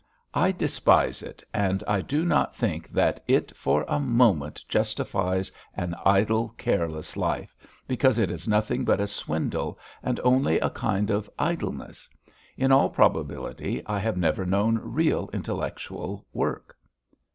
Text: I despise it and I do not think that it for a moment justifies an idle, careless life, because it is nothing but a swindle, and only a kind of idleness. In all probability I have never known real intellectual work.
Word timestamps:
I 0.33 0.51
despise 0.51 1.21
it 1.21 1.43
and 1.53 1.83
I 1.87 2.01
do 2.01 2.25
not 2.25 2.55
think 2.55 2.89
that 2.91 3.23
it 3.27 3.55
for 3.55 3.85
a 3.87 3.99
moment 3.99 4.63
justifies 4.67 5.51
an 5.75 5.93
idle, 6.03 6.55
careless 6.57 7.15
life, 7.15 7.55
because 7.87 8.17
it 8.17 8.31
is 8.31 8.47
nothing 8.47 8.83
but 8.83 8.99
a 8.99 9.05
swindle, 9.05 9.77
and 10.01 10.19
only 10.23 10.59
a 10.59 10.71
kind 10.71 11.11
of 11.11 11.29
idleness. 11.37 12.09
In 12.57 12.71
all 12.71 12.89
probability 12.89 13.83
I 13.85 13.99
have 13.99 14.17
never 14.17 14.43
known 14.43 14.79
real 14.81 15.29
intellectual 15.33 16.25
work. 16.33 16.75